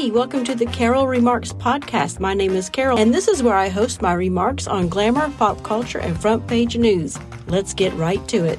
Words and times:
Hey, 0.00 0.10
welcome 0.10 0.44
to 0.44 0.54
the 0.54 0.64
Carol 0.64 1.06
Remarks 1.06 1.52
podcast. 1.52 2.20
My 2.20 2.32
name 2.32 2.52
is 2.52 2.70
Carol, 2.70 2.96
and 2.98 3.12
this 3.12 3.28
is 3.28 3.42
where 3.42 3.54
I 3.54 3.68
host 3.68 4.00
my 4.00 4.14
remarks 4.14 4.66
on 4.66 4.88
glamour, 4.88 5.30
pop 5.36 5.62
culture, 5.62 5.98
and 5.98 6.18
front 6.18 6.46
page 6.46 6.74
news. 6.74 7.18
Let's 7.48 7.74
get 7.74 7.92
right 7.92 8.26
to 8.28 8.46
it. 8.46 8.58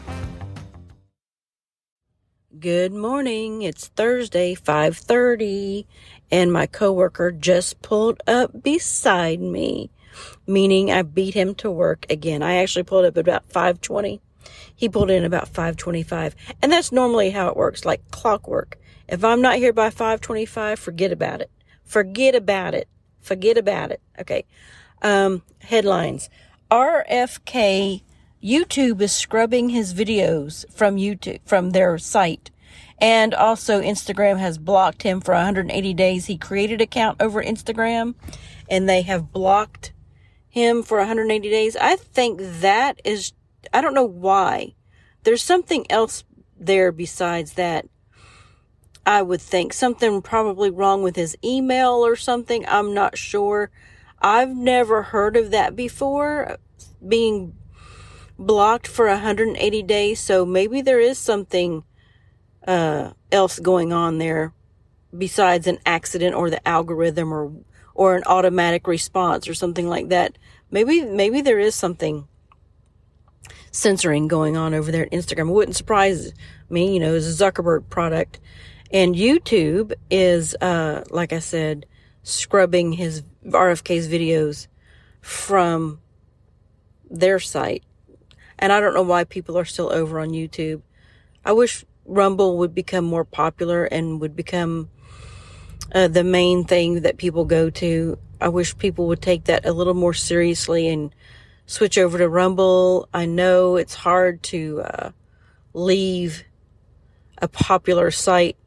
Good 2.59 2.93
morning. 2.93 3.63
It's 3.63 3.87
Thursday, 3.87 4.53
5:30, 4.53 5.87
and 6.29 6.53
my 6.53 6.67
coworker 6.67 7.31
just 7.31 7.81
pulled 7.81 8.21
up 8.27 8.61
beside 8.61 9.41
me, 9.41 9.89
meaning 10.45 10.91
I 10.91 11.01
beat 11.01 11.33
him 11.33 11.55
to 11.55 11.71
work 11.71 12.05
again. 12.07 12.43
I 12.43 12.57
actually 12.57 12.83
pulled 12.83 13.05
up 13.05 13.17
at 13.17 13.27
about 13.27 13.49
5:20. 13.49 14.21
He 14.75 14.87
pulled 14.87 15.09
in 15.09 15.23
about 15.23 15.47
5:25, 15.47 16.35
and 16.61 16.71
that's 16.71 16.91
normally 16.91 17.31
how 17.31 17.47
it 17.47 17.57
works, 17.57 17.83
like 17.83 18.11
clockwork. 18.11 18.77
If 19.11 19.25
I'm 19.25 19.41
not 19.41 19.57
here 19.57 19.73
by 19.73 19.89
525, 19.89 20.79
forget 20.79 21.11
about 21.11 21.41
it. 21.41 21.51
Forget 21.83 22.33
about 22.33 22.73
it. 22.73 22.87
Forget 23.19 23.57
about 23.57 23.91
it. 23.91 24.01
Okay. 24.17 24.45
Um, 25.01 25.43
headlines. 25.59 26.29
RFK 26.71 28.03
YouTube 28.41 29.01
is 29.01 29.11
scrubbing 29.11 29.69
his 29.69 29.93
videos 29.93 30.63
from 30.71 30.95
YouTube, 30.95 31.41
from 31.43 31.71
their 31.71 31.97
site. 31.97 32.51
And 32.99 33.33
also 33.33 33.81
Instagram 33.81 34.39
has 34.39 34.57
blocked 34.57 35.03
him 35.03 35.19
for 35.19 35.33
180 35.33 35.93
days. 35.93 36.27
He 36.27 36.37
created 36.37 36.79
account 36.79 37.21
over 37.21 37.43
Instagram 37.43 38.15
and 38.69 38.87
they 38.87 39.01
have 39.01 39.33
blocked 39.33 39.91
him 40.47 40.83
for 40.83 40.99
180 40.99 41.49
days. 41.49 41.75
I 41.75 41.97
think 41.97 42.39
that 42.41 43.01
is, 43.03 43.33
I 43.73 43.81
don't 43.81 43.93
know 43.93 44.05
why. 44.05 44.75
There's 45.23 45.43
something 45.43 45.85
else 45.91 46.23
there 46.57 46.93
besides 46.93 47.53
that. 47.53 47.87
I 49.05 49.21
would 49.21 49.41
think 49.41 49.73
something 49.73 50.21
probably 50.21 50.69
wrong 50.69 51.03
with 51.03 51.15
his 51.15 51.35
email 51.43 52.05
or 52.05 52.15
something. 52.15 52.65
I'm 52.67 52.93
not 52.93 53.17
sure. 53.17 53.71
I've 54.21 54.55
never 54.55 55.01
heard 55.01 55.35
of 55.35 55.51
that 55.51 55.75
before 55.75 56.57
being 57.05 57.55
blocked 58.37 58.87
for 58.87 59.07
180 59.07 59.83
days. 59.83 60.19
So 60.19 60.45
maybe 60.45 60.81
there 60.81 60.99
is 60.99 61.17
something 61.17 61.83
uh, 62.67 63.11
else 63.31 63.59
going 63.59 63.91
on 63.91 64.19
there 64.19 64.53
besides 65.17 65.67
an 65.67 65.79
accident 65.85 66.35
or 66.35 66.49
the 66.49 66.65
algorithm 66.67 67.33
or 67.33 67.51
or 67.93 68.15
an 68.15 68.23
automatic 68.25 68.87
response 68.87 69.47
or 69.47 69.53
something 69.53 69.87
like 69.87 70.09
that. 70.09 70.37
Maybe 70.69 71.01
maybe 71.03 71.41
there 71.41 71.59
is 71.59 71.75
something 71.75 72.27
censoring 73.71 74.27
going 74.27 74.57
on 74.57 74.73
over 74.73 74.91
there 74.91 75.05
at 75.05 75.11
Instagram. 75.11 75.49
It 75.49 75.53
wouldn't 75.53 75.77
surprise 75.77 76.33
me, 76.69 76.93
you 76.93 76.99
know, 76.99 77.15
as 77.15 77.41
a 77.41 77.43
Zuckerberg 77.43 77.89
product. 77.89 78.39
And 78.93 79.15
YouTube 79.15 79.93
is, 80.09 80.55
uh, 80.55 81.03
like 81.09 81.31
I 81.31 81.39
said, 81.39 81.85
scrubbing 82.23 82.93
his 82.93 83.23
RFK's 83.45 84.09
videos 84.09 84.67
from 85.21 86.01
their 87.09 87.39
site. 87.39 87.83
And 88.59 88.71
I 88.71 88.79
don't 88.79 88.93
know 88.93 89.01
why 89.01 89.23
people 89.23 89.57
are 89.57 89.65
still 89.65 89.91
over 89.91 90.19
on 90.19 90.29
YouTube. 90.29 90.81
I 91.45 91.53
wish 91.53 91.85
Rumble 92.05 92.57
would 92.57 92.75
become 92.75 93.05
more 93.05 93.23
popular 93.23 93.85
and 93.85 94.19
would 94.19 94.35
become 94.35 94.89
uh, 95.93 96.09
the 96.09 96.23
main 96.23 96.65
thing 96.65 97.01
that 97.01 97.17
people 97.17 97.45
go 97.45 97.69
to. 97.69 98.17
I 98.41 98.49
wish 98.49 98.77
people 98.77 99.07
would 99.07 99.21
take 99.21 99.45
that 99.45 99.65
a 99.65 99.71
little 99.71 99.93
more 99.93 100.13
seriously 100.13 100.87
and 100.89 101.13
switch 101.65 101.97
over 101.97 102.17
to 102.17 102.27
Rumble. 102.27 103.07
I 103.13 103.25
know 103.25 103.77
it's 103.77 103.95
hard 103.95 104.43
to 104.43 104.81
uh, 104.81 105.11
leave 105.73 106.43
a 107.37 107.47
popular 107.47 108.11
site 108.11 108.57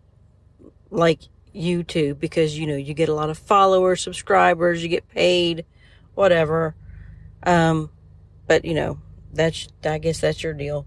like 0.94 1.20
YouTube 1.54 2.18
because 2.18 2.58
you 2.58 2.66
know 2.66 2.76
you 2.76 2.94
get 2.94 3.08
a 3.08 3.14
lot 3.14 3.30
of 3.30 3.38
followers, 3.38 4.02
subscribers, 4.02 4.82
you 4.82 4.88
get 4.88 5.08
paid, 5.08 5.64
whatever. 6.14 6.74
Um, 7.42 7.90
but 8.46 8.64
you 8.64 8.74
know 8.74 8.98
that's 9.32 9.68
I 9.84 9.98
guess 9.98 10.20
that's 10.20 10.42
your 10.42 10.54
deal. 10.54 10.86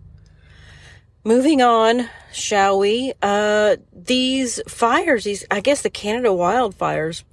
Moving 1.24 1.62
on, 1.62 2.10
shall 2.32 2.80
we? 2.80 3.14
Uh, 3.22 3.78
these 3.92 4.62
fires, 4.68 5.26
these 5.26 5.46
I 5.52 5.60
guess 5.60 5.82
the 5.82 5.90
Canada 5.90 6.30
wildfires 6.30 7.24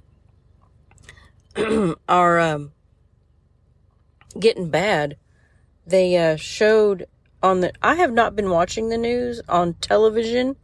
are 2.09 2.39
um, 2.39 2.73
getting 4.37 4.69
bad. 4.69 5.17
They 5.87 6.17
uh, 6.17 6.35
showed 6.35 7.05
on 7.41 7.61
the. 7.61 7.71
I 7.81 7.95
have 7.95 8.11
not 8.11 8.35
been 8.35 8.49
watching 8.49 8.89
the 8.89 8.97
news 8.97 9.41
on 9.47 9.75
television 9.75 10.57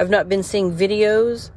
I've 0.00 0.08
not 0.08 0.30
been 0.30 0.42
seeing 0.42 0.74
videos, 0.74 1.50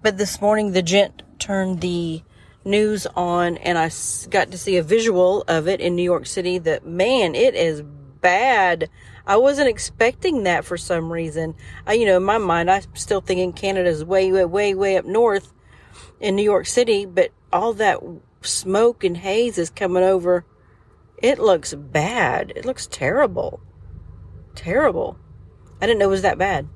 but 0.00 0.16
this 0.16 0.40
morning 0.40 0.72
the 0.72 0.80
gent 0.80 1.22
turned 1.38 1.82
the 1.82 2.22
news 2.64 3.06
on 3.14 3.58
and 3.58 3.76
I 3.76 3.90
got 4.30 4.50
to 4.52 4.56
see 4.56 4.78
a 4.78 4.82
visual 4.82 5.44
of 5.48 5.68
it 5.68 5.82
in 5.82 5.94
New 5.94 6.02
York 6.02 6.24
City 6.24 6.56
that 6.60 6.86
man, 6.86 7.34
it 7.34 7.54
is 7.54 7.82
bad. 7.82 8.88
I 9.26 9.36
wasn't 9.36 9.68
expecting 9.68 10.44
that 10.44 10.64
for 10.64 10.78
some 10.78 11.12
reason. 11.12 11.56
I, 11.86 11.92
you 11.92 12.06
know, 12.06 12.16
in 12.16 12.22
my 12.22 12.38
mind, 12.38 12.70
I'm 12.70 12.84
still 12.94 13.20
thinking 13.20 13.52
Canada's 13.52 14.02
way, 14.02 14.32
way, 14.32 14.46
way, 14.46 14.74
way 14.74 14.96
up 14.96 15.04
north 15.04 15.52
in 16.20 16.36
New 16.36 16.42
York 16.42 16.64
City, 16.64 17.04
but 17.04 17.32
all 17.52 17.74
that 17.74 17.98
smoke 18.40 19.04
and 19.04 19.18
haze 19.18 19.58
is 19.58 19.68
coming 19.68 20.02
over. 20.02 20.46
It 21.18 21.38
looks 21.38 21.74
bad. 21.74 22.50
It 22.56 22.64
looks 22.64 22.86
terrible. 22.86 23.60
Terrible. 24.54 25.18
I 25.82 25.86
didn't 25.86 25.98
know 25.98 26.06
it 26.06 26.12
was 26.12 26.22
that 26.22 26.38
bad. 26.38 26.66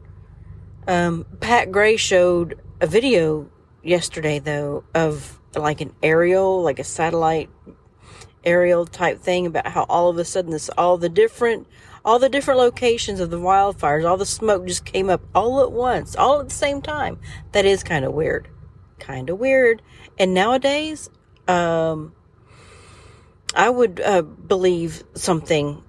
Um, 0.88 1.26
Pat 1.40 1.70
Gray 1.70 1.98
showed 1.98 2.58
a 2.80 2.86
video 2.86 3.50
yesterday, 3.82 4.38
though, 4.38 4.84
of 4.94 5.38
like 5.54 5.82
an 5.82 5.92
aerial, 6.02 6.62
like 6.62 6.78
a 6.78 6.84
satellite 6.84 7.50
aerial 8.42 8.86
type 8.86 9.20
thing 9.20 9.46
about 9.46 9.66
how 9.66 9.82
all 9.84 10.08
of 10.08 10.16
a 10.16 10.24
sudden 10.24 10.50
this, 10.50 10.70
all 10.78 10.96
the 10.96 11.10
different, 11.10 11.66
all 12.06 12.18
the 12.18 12.30
different 12.30 12.58
locations 12.58 13.20
of 13.20 13.28
the 13.28 13.38
wildfires, 13.38 14.08
all 14.08 14.16
the 14.16 14.24
smoke 14.24 14.66
just 14.66 14.86
came 14.86 15.10
up 15.10 15.20
all 15.34 15.60
at 15.60 15.72
once, 15.72 16.16
all 16.16 16.40
at 16.40 16.48
the 16.48 16.54
same 16.54 16.80
time. 16.80 17.18
That 17.52 17.66
is 17.66 17.82
kind 17.82 18.06
of 18.06 18.14
weird. 18.14 18.48
Kind 18.98 19.28
of 19.28 19.38
weird. 19.38 19.82
And 20.18 20.32
nowadays, 20.32 21.10
um, 21.46 22.14
I 23.54 23.68
would 23.68 24.00
uh, 24.00 24.22
believe 24.22 25.04
something 25.14 25.82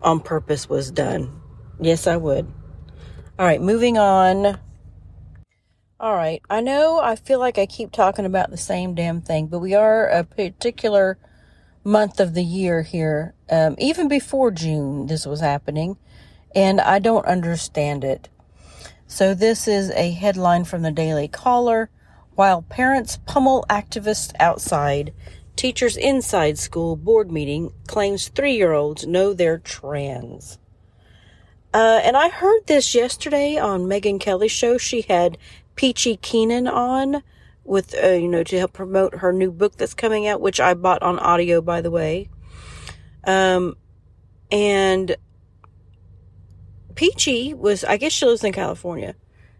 on 0.00 0.20
purpose 0.20 0.68
was 0.68 0.92
done. 0.92 1.40
Yes, 1.80 2.06
I 2.06 2.16
would. 2.16 2.52
All 3.36 3.44
right, 3.44 3.60
moving 3.60 3.98
on. 3.98 4.60
All 5.98 6.14
right, 6.14 6.40
I 6.48 6.60
know 6.60 7.00
I 7.00 7.16
feel 7.16 7.40
like 7.40 7.58
I 7.58 7.66
keep 7.66 7.90
talking 7.90 8.24
about 8.24 8.50
the 8.50 8.56
same 8.56 8.94
damn 8.94 9.20
thing, 9.20 9.48
but 9.48 9.58
we 9.58 9.74
are 9.74 10.06
a 10.06 10.22
particular 10.22 11.18
month 11.82 12.20
of 12.20 12.34
the 12.34 12.44
year 12.44 12.82
here. 12.82 13.34
Um, 13.50 13.74
even 13.78 14.06
before 14.06 14.52
June, 14.52 15.08
this 15.08 15.26
was 15.26 15.40
happening, 15.40 15.96
and 16.54 16.80
I 16.80 17.00
don't 17.00 17.26
understand 17.26 18.04
it. 18.04 18.28
So, 19.08 19.34
this 19.34 19.66
is 19.66 19.90
a 19.90 20.12
headline 20.12 20.62
from 20.62 20.82
the 20.82 20.92
Daily 20.92 21.26
Caller. 21.26 21.90
While 22.36 22.62
parents 22.62 23.18
pummel 23.26 23.66
activists 23.68 24.32
outside, 24.38 25.12
teachers 25.56 25.96
inside 25.96 26.56
school 26.56 26.94
board 26.94 27.32
meeting 27.32 27.72
claims 27.88 28.28
three 28.28 28.54
year 28.56 28.74
olds 28.74 29.08
know 29.08 29.32
they're 29.32 29.58
trans. 29.58 30.58
Uh, 31.74 32.00
and 32.04 32.16
I 32.16 32.28
heard 32.28 32.68
this 32.68 32.94
yesterday 32.94 33.58
on 33.58 33.86
Megyn 33.86 34.20
Kelly's 34.20 34.52
show. 34.52 34.78
She 34.78 35.02
had 35.02 35.36
Peachy 35.74 36.16
Keenan 36.16 36.68
on 36.68 37.24
with, 37.64 37.96
uh, 38.00 38.10
you 38.10 38.28
know, 38.28 38.44
to 38.44 38.58
help 38.58 38.72
promote 38.72 39.16
her 39.16 39.32
new 39.32 39.50
book 39.50 39.76
that's 39.76 39.92
coming 39.92 40.28
out, 40.28 40.40
which 40.40 40.60
I 40.60 40.74
bought 40.74 41.02
on 41.02 41.18
audio, 41.18 41.60
by 41.60 41.80
the 41.80 41.90
way. 41.90 42.28
Um, 43.24 43.76
and 44.52 45.16
Peachy 46.94 47.54
was, 47.54 47.82
I 47.82 47.96
guess 47.96 48.12
she 48.12 48.26
lives 48.26 48.44
in 48.44 48.52
California, 48.52 49.16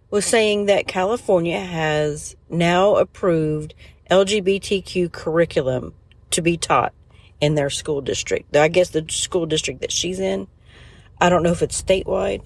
was 0.09 0.25
saying 0.25 0.67
that 0.67 0.87
California 0.87 1.59
has 1.59 2.37
now 2.49 2.95
approved 2.95 3.75
LGBTQ 4.09 5.11
curriculum 5.11 5.95
to 6.31 6.41
be 6.41 6.57
taught 6.57 6.93
in 7.41 7.57
their 7.57 7.71
school 7.71 8.01
district. 8.01 8.55
I 8.55 8.69
guess 8.69 8.91
the 8.91 9.05
school 9.09 9.47
district 9.47 9.81
that 9.81 9.91
she's 9.91 10.21
in. 10.21 10.47
I 11.21 11.29
don't 11.29 11.43
know 11.43 11.53
if 11.53 11.63
it's 11.63 11.81
statewide. 11.81 12.43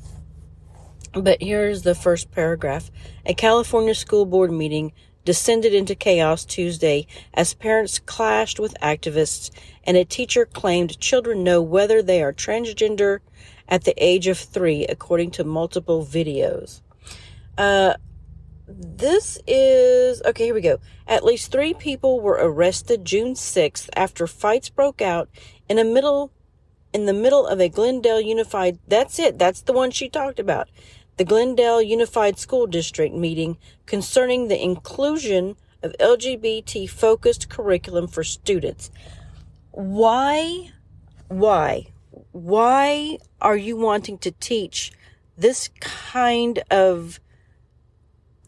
But 1.12 1.42
here's 1.42 1.82
the 1.82 1.94
first 1.94 2.30
paragraph. 2.30 2.90
A 3.24 3.34
California 3.34 3.94
school 3.94 4.26
board 4.26 4.52
meeting 4.52 4.92
descended 5.24 5.74
into 5.74 5.94
chaos 5.94 6.44
Tuesday 6.44 7.06
as 7.34 7.54
parents 7.54 7.98
clashed 7.98 8.58
with 8.58 8.76
activists 8.80 9.50
and 9.84 9.96
a 9.96 10.04
teacher 10.04 10.46
claimed 10.46 10.98
children 11.00 11.44
know 11.44 11.60
whether 11.60 12.02
they 12.02 12.22
are 12.22 12.32
transgender 12.32 13.18
at 13.68 13.84
the 13.84 13.94
age 14.02 14.26
of 14.26 14.38
three, 14.38 14.86
according 14.86 15.30
to 15.30 15.44
multiple 15.44 16.04
videos. 16.04 16.80
Uh, 17.56 17.94
this 18.66 19.38
is 19.46 20.22
okay. 20.24 20.44
Here 20.44 20.54
we 20.54 20.60
go. 20.60 20.78
At 21.06 21.24
least 21.24 21.50
three 21.50 21.74
people 21.74 22.20
were 22.20 22.38
arrested 22.40 23.04
June 23.04 23.34
6th 23.34 23.88
after 23.96 24.26
fights 24.26 24.68
broke 24.68 25.00
out 25.00 25.28
in 25.68 25.78
a 25.78 25.84
middle 25.84 26.32
in 26.92 27.06
the 27.06 27.12
middle 27.12 27.46
of 27.46 27.60
a 27.60 27.68
Glendale 27.68 28.20
Unified, 28.20 28.78
that's 28.86 29.18
it, 29.18 29.38
that's 29.38 29.62
the 29.62 29.72
one 29.72 29.90
she 29.90 30.08
talked 30.08 30.38
about. 30.38 30.68
The 31.16 31.24
Glendale 31.24 31.82
Unified 31.82 32.38
School 32.38 32.66
District 32.66 33.14
meeting 33.14 33.58
concerning 33.86 34.48
the 34.48 34.62
inclusion 34.62 35.56
of 35.82 35.94
LGBT 36.00 36.88
focused 36.88 37.48
curriculum 37.48 38.08
for 38.08 38.24
students. 38.24 38.90
Why, 39.72 40.70
why, 41.28 41.88
why 42.32 43.18
are 43.40 43.56
you 43.56 43.76
wanting 43.76 44.18
to 44.18 44.30
teach 44.32 44.92
this 45.36 45.70
kind 45.80 46.62
of 46.70 47.20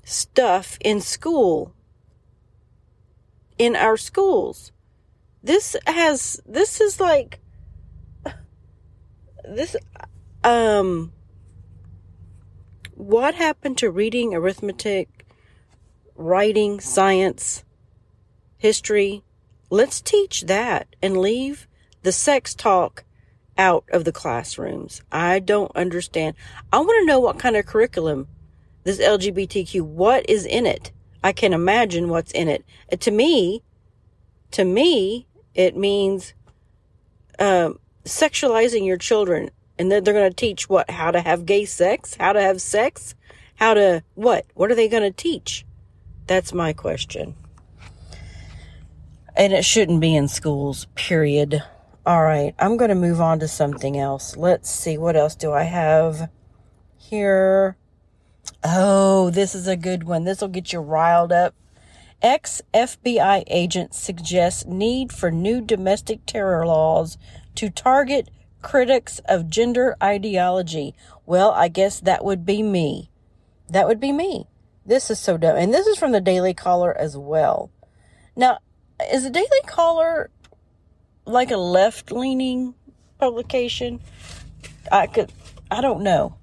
stuff 0.05 0.79
in 0.81 1.01
school? 1.01 1.75
In 3.59 3.77
our 3.77 3.97
schools? 3.97 4.73
This 5.43 5.77
has, 5.87 6.41
this 6.47 6.81
is 6.81 7.01
like, 7.01 7.41
this, 9.45 9.77
um, 10.45 11.13
what 12.95 13.35
happened 13.35 13.79
to 13.79 13.91
reading, 13.91 14.35
arithmetic, 14.35 15.27
writing, 16.17 16.81
science, 16.81 17.65
history? 18.57 19.23
Let's 19.71 20.01
teach 20.01 20.43
that 20.43 20.95
and 21.03 21.17
leave 21.17 21.67
the 22.03 22.13
sex 22.13 22.55
talk 22.55 23.05
out 23.57 23.85
of 23.93 24.05
the 24.05 24.13
classrooms. 24.13 25.03
I 25.13 25.39
don't 25.39 25.75
understand. 25.77 26.35
I 26.73 26.79
want 26.79 27.01
to 27.01 27.07
know 27.07 27.21
what 27.21 27.39
kind 27.39 27.57
of 27.57 27.67
curriculum 27.67 28.27
this 28.85 28.99
LGBTQ, 28.99 29.83
what 29.83 30.29
is 30.29 30.47
in 30.47 30.67
it? 30.67 30.91
I 31.23 31.33
can 31.33 31.53
imagine 31.53 32.09
what's 32.09 32.33
in 32.33 32.49
it. 32.49 32.65
To 32.99 33.11
me, 33.11 33.63
to 34.53 34.65
me, 34.65 35.27
it 35.55 35.77
means 35.77 36.33
um, 37.39 37.79
sexualizing 38.11 38.87
your 38.87 38.99
children 38.99 39.51
and 39.79 39.91
then 39.91 40.05
they're 40.05 40.15
going 40.15 40.31
to 40.31 40.37
teach 40.37 40.69
what 40.69 40.91
how 40.91 41.11
to 41.11 41.21
have 41.21 41.47
gay 41.47 41.65
sex 41.65 42.17
how 42.19 42.33
to 42.33 42.41
have 42.41 42.61
sex 42.61 43.15
how 43.61 43.75
to 43.75 44.03
what? 44.15 44.47
What 44.55 44.71
are 44.71 44.75
they 44.75 44.89
going 44.89 45.03
to 45.03 45.11
teach? 45.11 45.67
That's 46.27 46.55
my 46.55 46.73
question. 46.73 47.37
And 49.37 49.53
it 49.53 49.67
shouldn't 49.67 50.01
be 50.01 50.17
in 50.17 50.29
schools 50.29 50.87
period. 50.95 51.63
All 52.07 52.23
right 52.23 52.55
i'm 52.59 52.79
going 52.79 52.89
to 52.89 52.95
move 52.95 53.21
on 53.21 53.39
to 53.41 53.49
something 53.49 53.99
else. 53.99 54.37
Let's 54.37 54.71
see 54.71 54.97
what 54.97 55.15
else 55.15 55.35
do 55.35 55.53
i 55.53 55.65
have 55.65 56.31
here? 56.97 57.77
Oh 58.65 59.29
this 59.29 59.55
is 59.55 59.69
a 59.69 59.77
good 59.77 60.05
one. 60.05 60.25
This 60.25 60.41
will 60.41 60.49
get 60.49 60.73
you 60.73 60.81
riled 60.81 61.31
up. 61.31 61.55
Ex 62.23 62.63
fbi 62.73 63.45
agent 63.47 63.93
suggests 63.95 64.65
need 64.65 65.13
for 65.13 65.31
new 65.31 65.61
domestic 65.61 66.25
terror 66.25 66.67
laws 66.67 67.19
to 67.61 67.69
target 67.69 68.31
critics 68.63 69.21
of 69.27 69.51
gender 69.51 69.95
ideology. 70.03 70.95
Well, 71.27 71.51
I 71.51 71.69
guess 71.69 72.01
that 72.01 72.25
would 72.25 72.47
be 72.47 72.63
me. 72.63 73.11
That 73.69 73.87
would 73.87 74.01
be 74.01 74.13
me. 74.13 74.47
This 74.87 75.11
is 75.11 75.21
so 75.21 75.37
dumb. 75.37 75.57
And 75.57 75.75
this 75.75 75.87
is 75.87 75.99
from 75.99 76.13
the 76.13 76.23
Daily 76.23 76.55
Caller 76.55 76.97
as 76.97 77.19
well. 77.19 77.71
Now, 78.35 78.61
is 79.13 79.25
the 79.25 79.31
Daily 79.31 79.61
Caller 79.67 80.31
like 81.27 81.51
a 81.51 81.59
left 81.59 82.11
leaning 82.11 82.75
publication? 83.19 84.01
I 84.91 85.07
could, 85.07 85.31
I 85.71 85.83
don't 85.83 86.03
know. 86.03 86.37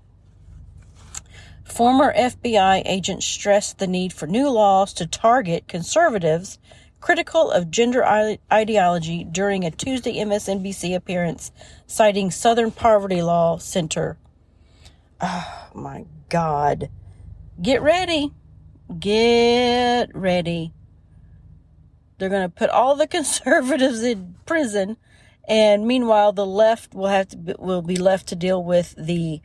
Former 1.63 2.13
FBI 2.13 2.83
agents 2.85 3.25
stressed 3.25 3.79
the 3.79 3.87
need 3.87 4.13
for 4.13 4.27
new 4.27 4.51
laws 4.51 4.93
to 4.93 5.07
target 5.07 5.67
conservatives 5.67 6.59
critical 6.99 7.51
of 7.51 7.71
gender 7.71 8.05
ideology 8.51 9.23
during 9.23 9.63
a 9.63 9.71
Tuesday 9.71 10.15
MSNBC 10.15 10.95
appearance, 10.95 11.51
citing 11.85 12.31
Southern 12.31 12.71
Poverty 12.71 13.21
Law 13.21 13.57
Center. 13.57 14.17
Oh 15.21 15.69
my 15.73 16.05
God. 16.29 16.89
Get 17.61 17.81
ready. 17.81 18.31
Get 18.99 20.15
ready. 20.15 20.73
They're 22.17 22.29
going 22.29 22.49
to 22.49 22.55
put 22.55 22.69
all 22.69 22.95
the 22.95 23.07
conservatives 23.17 24.03
in 24.03 24.35
prison, 24.45 24.97
and 25.47 25.87
meanwhile, 25.87 26.33
the 26.33 26.45
left 26.45 26.93
will 26.93 27.07
have 27.07 27.29
to 27.29 27.55
will 27.57 27.81
be 27.81 27.95
left 27.95 28.27
to 28.27 28.35
deal 28.35 28.63
with 28.63 28.95
the 28.97 29.41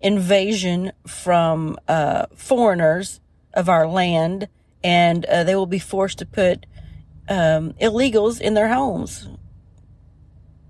invasion 0.00 0.92
from 1.06 1.78
uh, 1.86 2.26
foreigners 2.34 3.20
of 3.52 3.68
our 3.68 3.86
land, 3.86 4.48
and 4.82 5.24
uh, 5.26 5.44
they 5.44 5.54
will 5.54 5.66
be 5.66 5.78
forced 5.78 6.18
to 6.18 6.26
put 6.26 6.66
um, 7.28 7.72
illegals 7.80 8.40
in 8.40 8.54
their 8.54 8.68
homes. 8.68 9.28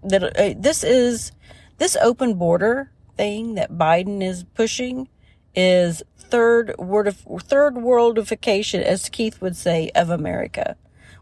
That 0.02 0.22
uh, 0.38 0.54
this 0.56 0.84
is 0.84 1.32
this 1.78 1.96
open 1.96 2.34
border 2.34 2.90
thing 3.16 3.54
that 3.54 3.72
Biden 3.72 4.22
is 4.22 4.44
pushing 4.54 5.08
is 5.54 6.02
third 6.18 6.76
word 6.78 7.06
of 7.06 7.24
third 7.42 7.74
worldification, 7.74 8.82
as 8.82 9.08
Keith 9.08 9.40
would 9.40 9.56
say, 9.56 9.90
of 9.94 10.10
America. 10.10 10.76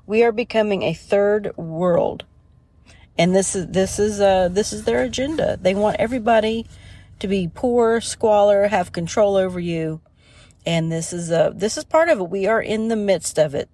We 0.06 0.22
are 0.24 0.32
becoming 0.32 0.82
a 0.82 0.94
third 0.94 1.56
world, 1.56 2.24
and 3.16 3.34
this 3.34 3.54
is 3.54 3.68
this 3.68 3.98
is 3.98 4.20
uh 4.20 4.48
this 4.48 4.72
is 4.72 4.84
their 4.84 5.02
agenda. 5.02 5.58
They 5.60 5.74
want 5.74 5.96
everybody 5.98 6.66
to 7.20 7.28
be 7.28 7.48
poor, 7.52 8.00
squalor, 8.00 8.66
have 8.66 8.92
control 8.92 9.36
over 9.36 9.60
you, 9.60 10.00
and 10.66 10.90
this 10.90 11.12
is 11.12 11.30
uh 11.30 11.52
this 11.54 11.76
is 11.76 11.84
part 11.84 12.08
of 12.08 12.18
it. 12.18 12.30
We 12.30 12.46
are 12.46 12.60
in 12.60 12.88
the 12.88 12.96
midst 12.96 13.38
of 13.38 13.54
it. 13.54 13.68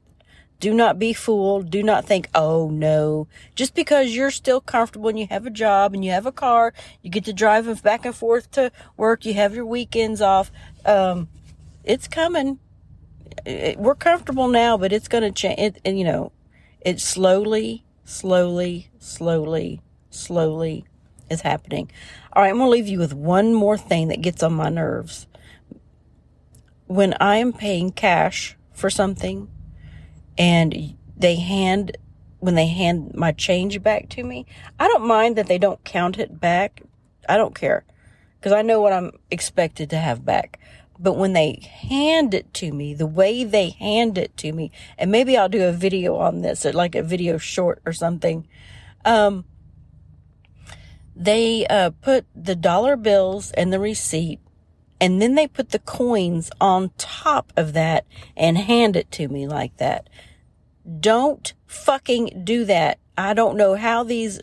Do 0.61 0.75
not 0.75 0.99
be 0.99 1.13
fooled. 1.13 1.71
Do 1.71 1.83
not 1.85 2.05
think, 2.05 2.29
oh 2.35 2.69
no, 2.69 3.29
just 3.55 3.75
because 3.75 4.15
you're 4.15 4.33
still 4.33 4.61
comfortable 4.61 5.09
and 5.09 5.19
you 5.19 5.29
have 5.31 5.47
a 5.47 5.51
job 5.51 5.95
and 5.95 6.05
you 6.05 6.11
have 6.11 6.27
a 6.27 6.33
car, 6.33 6.75
you 7.01 7.11
get 7.11 7.25
to 7.27 7.33
drive 7.33 7.83
back 7.83 8.05
and 8.05 8.15
forth 8.15 8.51
to 8.53 8.73
work, 8.97 9.25
you 9.25 9.35
have 9.35 9.55
your 9.55 9.67
weekends 9.67 10.21
off. 10.21 10.51
Um, 10.85 11.29
it's 11.85 12.09
coming. 12.09 12.59
It, 13.47 13.79
we're 13.79 13.95
comfortable 13.95 14.49
now, 14.49 14.77
but 14.77 14.93
it's 14.93 15.07
going 15.07 15.23
to 15.23 15.31
change. 15.31 15.61
It, 15.61 15.81
and 15.85 15.97
you 15.97 16.05
know, 16.05 16.33
it 16.81 17.01
slowly, 17.01 17.85
slowly, 18.05 18.91
slowly, 18.99 19.81
slowly 20.11 20.85
is 21.31 21.43
happening. 21.43 21.91
All 22.33 22.43
right, 22.43 22.49
I'm 22.49 22.57
going 22.57 22.67
to 22.67 22.71
leave 22.71 22.89
you 22.89 22.99
with 22.99 23.15
one 23.15 23.55
more 23.55 23.79
thing 23.79 24.09
that 24.09 24.23
gets 24.23 24.43
on 24.43 24.55
my 24.55 24.71
nerves. 24.71 25.29
When 26.87 27.15
I 27.21 27.37
am 27.37 27.53
paying 27.53 27.93
cash 27.93 28.57
for 28.73 28.91
something, 28.91 29.49
and 30.39 30.97
they 31.17 31.37
hand 31.37 31.97
when 32.41 32.55
they 32.55 32.69
hand 32.69 33.15
my 33.15 33.33
change 33.33 33.83
back 33.83 34.09
to 34.11 34.23
me, 34.23 34.47
I 34.79 34.87
don't 34.87 35.07
mind 35.07 35.37
that 35.37 35.49
they 35.49 35.59
don't 35.59 35.83
count 35.85 36.19
it 36.19 36.41
back. 36.41 36.83
I 37.29 37.37
don't 37.37 37.55
care 37.55 37.85
because 38.39 38.53
I 38.53 38.63
know 38.63 38.81
what 38.81 38.93
I'm 38.93 39.13
expected 39.31 39.91
to 39.91 39.99
have 39.99 40.25
back. 40.25 40.61
But 41.01 41.17
when 41.17 41.33
they 41.33 41.61
hand 41.63 42.35
it 42.35 42.53
to 42.55 42.73
me, 42.73 42.95
the 42.95 43.07
way 43.07 43.45
they 43.45 43.71
hand 43.71 44.19
it 44.19 44.37
to 44.39 44.53
me, 44.53 44.73
and 44.97 45.13
maybe 45.13 45.37
I'll 45.37 45.49
do 45.49 45.65
a 45.65 45.73
video 45.73 46.17
on 46.17 46.43
this, 46.43 46.65
like 46.65 46.95
a 46.95 47.03
video 47.03 47.39
short 47.39 47.81
or 47.87 47.93
something. 47.93 48.49
Um, 49.05 49.45
they 51.15 51.67
uh, 51.67 51.91
put 51.91 52.27
the 52.35 52.57
dollar 52.57 52.97
bills 52.97 53.53
and 53.53 53.73
the 53.73 53.79
receipt, 53.79 54.41
and 55.01 55.23
then 55.23 55.37
they 55.37 55.47
put 55.47 55.71
the 55.71 55.79
coins 55.79 56.51
on 56.61 56.91
top 56.99 57.53
of 57.57 57.75
that 57.75 58.05
and 58.37 58.59
hand 58.59 58.97
it 58.97 59.11
to 59.13 59.29
me 59.29 59.47
like 59.47 59.77
that. 59.77 60.09
Don't 61.01 61.53
fucking 61.67 62.43
do 62.45 62.65
that. 62.65 62.99
I 63.17 63.35
don't 63.35 63.57
know 63.57 63.75
how 63.75 64.05
these 64.05 64.41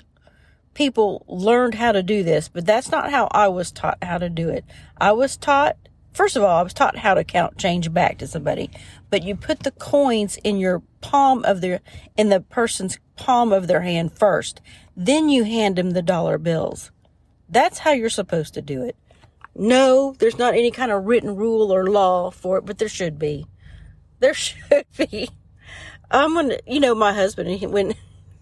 people 0.73 1.25
learned 1.27 1.75
how 1.75 1.91
to 1.91 2.03
do 2.03 2.23
this, 2.23 2.49
but 2.49 2.65
that's 2.65 2.91
not 2.91 3.09
how 3.09 3.27
I 3.31 3.47
was 3.47 3.71
taught 3.71 3.97
how 4.03 4.19
to 4.19 4.29
do 4.29 4.49
it. 4.49 4.65
I 4.97 5.13
was 5.13 5.37
taught, 5.37 5.77
first 6.13 6.35
of 6.35 6.43
all, 6.43 6.57
I 6.57 6.61
was 6.61 6.73
taught 6.73 6.97
how 6.97 7.13
to 7.15 7.23
count 7.23 7.57
change 7.57 7.91
back 7.91 8.19
to 8.19 8.27
somebody, 8.27 8.69
but 9.09 9.23
you 9.23 9.35
put 9.35 9.61
the 9.61 9.71
coins 9.71 10.37
in 10.43 10.57
your 10.57 10.83
palm 11.01 11.43
of 11.45 11.61
their, 11.61 11.79
in 12.17 12.29
the 12.29 12.41
person's 12.41 12.99
palm 13.15 13.51
of 13.51 13.67
their 13.67 13.81
hand 13.81 14.13
first. 14.13 14.61
Then 14.95 15.29
you 15.29 15.45
hand 15.45 15.77
them 15.77 15.91
the 15.91 16.01
dollar 16.01 16.37
bills. 16.37 16.91
That's 17.49 17.79
how 17.79 17.91
you're 17.91 18.09
supposed 18.09 18.53
to 18.55 18.61
do 18.61 18.83
it. 18.83 18.95
No, 19.55 20.13
there's 20.19 20.37
not 20.37 20.53
any 20.53 20.69
kind 20.69 20.91
of 20.91 21.05
written 21.05 21.35
rule 21.35 21.71
or 21.71 21.89
law 21.89 22.29
for 22.29 22.57
it, 22.57 22.65
but 22.65 22.77
there 22.77 22.89
should 22.89 23.17
be. 23.17 23.47
There 24.19 24.33
should 24.33 24.85
be. 24.97 25.29
I'm 26.11 26.33
gonna, 26.33 26.57
you 26.65 26.79
know, 26.79 26.95
my 26.95 27.13
husband 27.13 27.61
when 27.71 27.95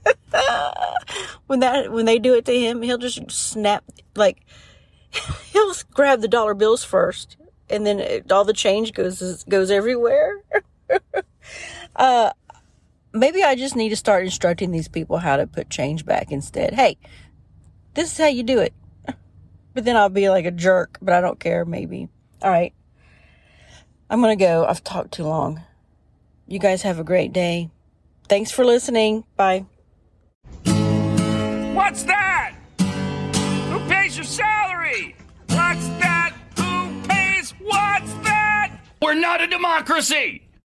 when 1.47 1.59
that 1.59 1.91
when 1.91 2.05
they 2.05 2.19
do 2.19 2.33
it 2.33 2.45
to 2.45 2.59
him, 2.59 2.81
he'll 2.81 2.97
just 2.97 3.29
snap 3.31 3.83
like 4.15 4.41
he'll 5.51 5.73
grab 5.93 6.21
the 6.21 6.27
dollar 6.27 6.53
bills 6.53 6.83
first, 6.83 7.37
and 7.69 7.85
then 7.85 7.99
it, 7.99 8.31
all 8.31 8.45
the 8.45 8.53
change 8.53 8.93
goes 8.93 9.43
goes 9.45 9.71
everywhere. 9.71 10.41
uh, 11.95 12.31
maybe 13.13 13.43
I 13.43 13.55
just 13.55 13.75
need 13.75 13.89
to 13.89 13.95
start 13.95 14.25
instructing 14.25 14.71
these 14.71 14.87
people 14.87 15.17
how 15.17 15.37
to 15.37 15.47
put 15.47 15.69
change 15.69 16.05
back 16.05 16.31
instead. 16.31 16.73
Hey, 16.73 16.97
this 17.93 18.11
is 18.11 18.17
how 18.17 18.27
you 18.27 18.43
do 18.43 18.59
it. 18.59 18.73
But 19.73 19.85
then 19.85 19.95
I'll 19.95 20.09
be 20.09 20.29
like 20.29 20.45
a 20.45 20.51
jerk, 20.51 20.99
but 21.01 21.13
I 21.13 21.21
don't 21.21 21.39
care. 21.39 21.65
Maybe. 21.65 22.07
All 22.41 22.51
right. 22.51 22.73
I'm 24.09 24.21
gonna 24.21 24.35
go. 24.35 24.65
I've 24.65 24.83
talked 24.83 25.13
too 25.13 25.23
long. 25.23 25.61
You 26.47 26.59
guys 26.59 26.81
have 26.83 26.99
a 26.99 27.03
great 27.03 27.33
day. 27.33 27.69
Thanks 28.27 28.51
for 28.51 28.65
listening. 28.65 29.23
Bye. 29.35 29.65
What's 31.73 32.03
that? 32.03 32.55
Who 32.79 33.79
pays 33.89 34.15
your 34.17 34.25
salary? 34.25 35.15
What's 35.49 35.87
that? 35.99 36.33
Who 36.57 37.01
pays? 37.07 37.51
What's 37.59 38.13
that? 38.25 38.71
We're 39.01 39.15
not 39.15 39.41
a 39.41 39.47
democracy! 39.47 40.42